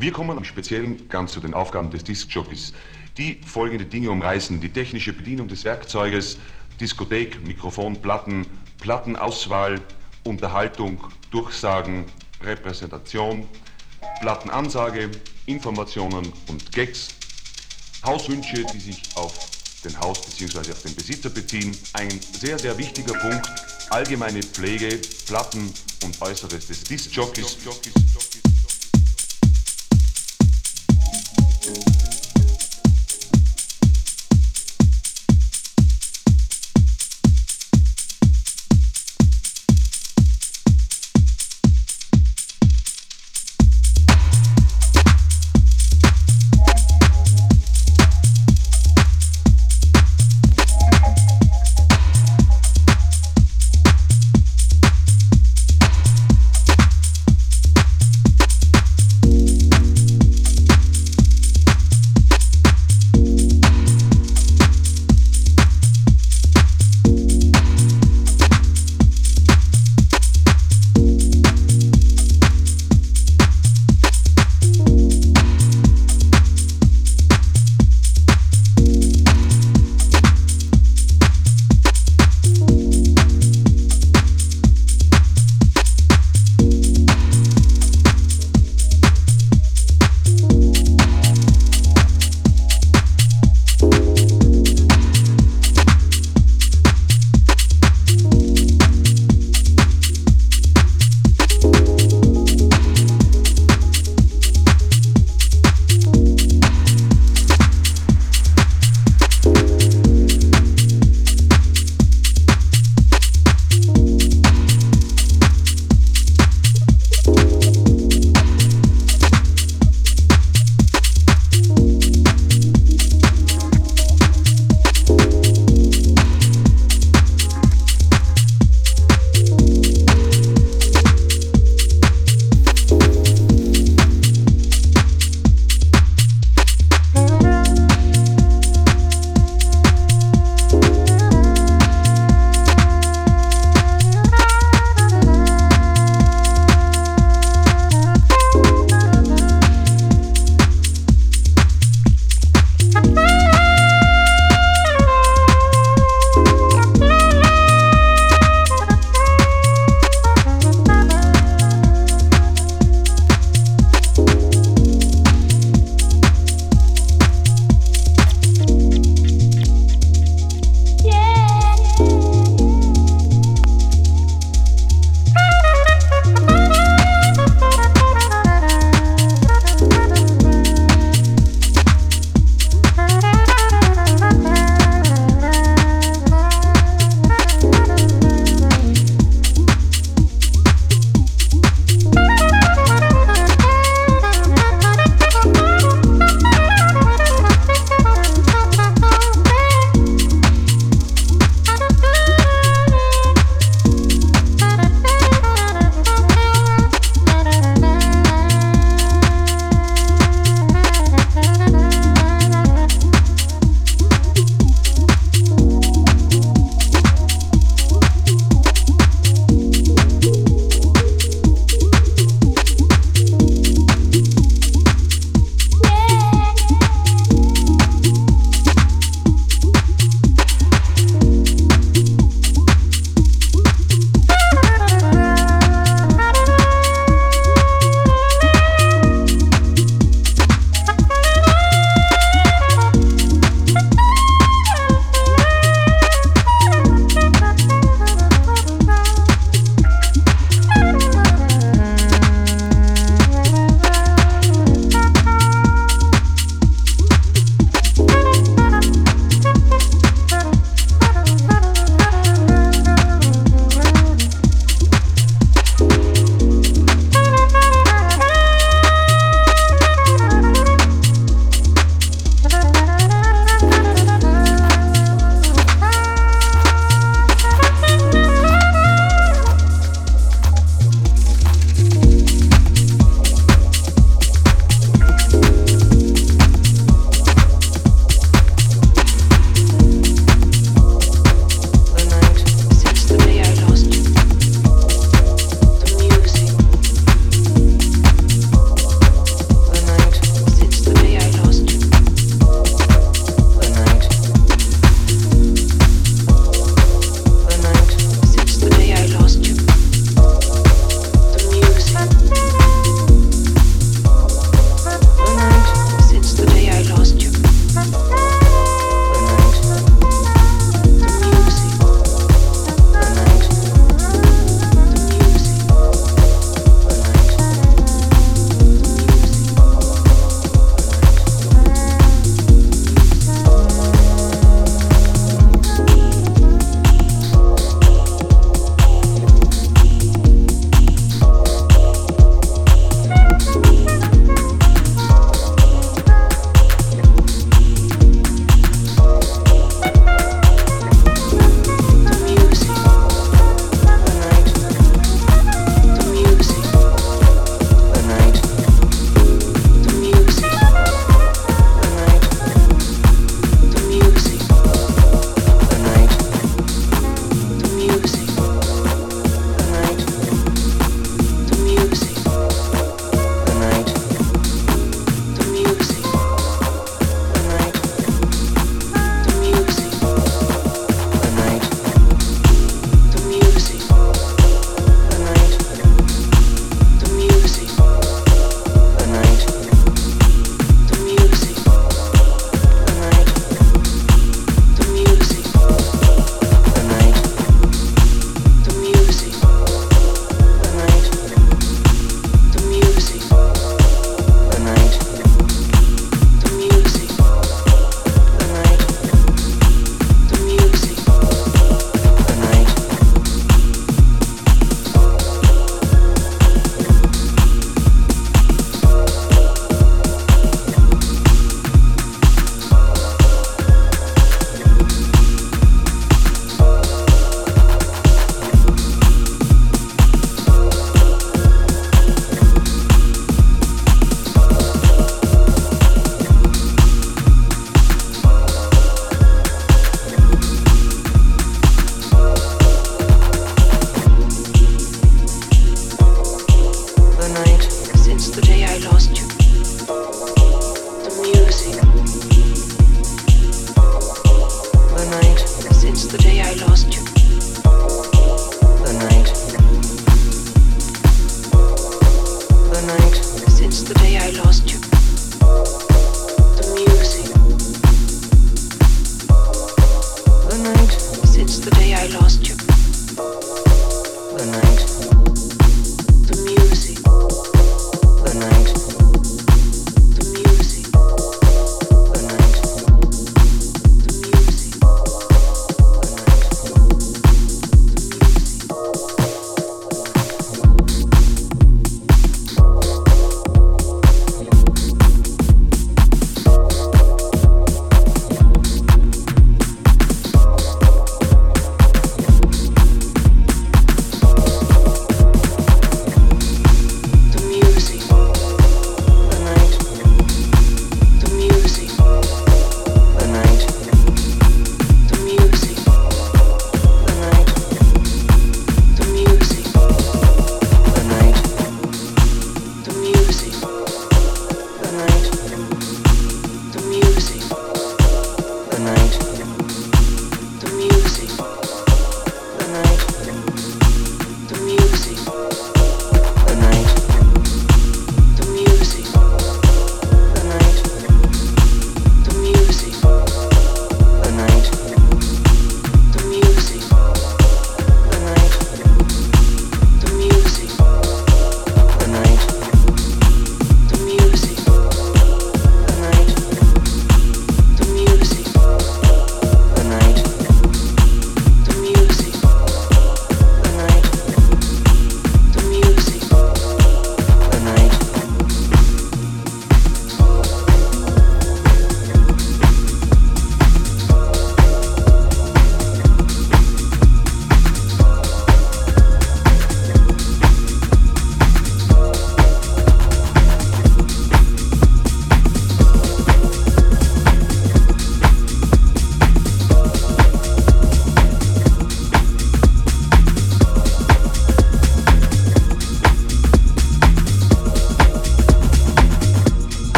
[0.00, 2.72] Wir kommen im Speziellen ganz zu den Aufgaben des Diskjockeys,
[3.16, 4.60] die folgende Dinge umreißen.
[4.60, 6.38] Die technische Bedienung des Werkzeuges,
[6.80, 8.46] Diskothek, Mikrofon, Platten,
[8.78, 9.80] Plattenauswahl,
[10.22, 11.00] Unterhaltung,
[11.32, 12.04] Durchsagen,
[12.44, 13.48] Repräsentation,
[14.20, 15.10] Plattenansage,
[15.46, 17.08] Informationen und Gags,
[18.04, 19.36] Hauswünsche, die sich auf
[19.84, 20.70] den Haus- bzw.
[20.70, 21.76] auf den Besitzer beziehen.
[21.94, 23.48] Ein sehr, sehr wichtiger Punkt,
[23.90, 25.72] allgemeine Pflege, Platten
[26.04, 27.56] und Äußeres des Discjockeys.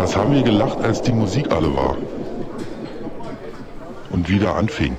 [0.00, 1.94] Was haben wir gelacht, als die Musik alle war
[4.08, 4.96] und wieder anfing?